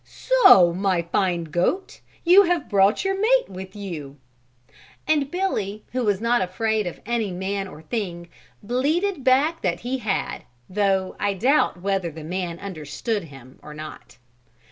"So 0.03 0.73
my 0.73 1.03
fine 1.03 1.43
goat, 1.43 1.99
you 2.25 2.45
have 2.45 2.67
brought 2.67 3.05
your 3.05 3.15
mate 3.21 3.47
with 3.49 3.75
you?" 3.75 4.17
And 5.07 5.29
Billy 5.29 5.83
who 5.91 6.03
was 6.03 6.19
not 6.19 6.41
afraid 6.41 6.87
of 6.87 6.99
any 7.05 7.29
man 7.29 7.67
or 7.67 7.83
thing, 7.83 8.27
bleated 8.63 9.23
back 9.23 9.61
that 9.61 9.81
he 9.81 9.99
had, 9.99 10.41
though 10.67 11.15
I 11.19 11.35
doubt 11.35 11.83
whether 11.83 12.09
the 12.09 12.23
man 12.23 12.57
understood 12.57 13.25
him 13.25 13.59
or 13.61 13.75
not. 13.75 14.17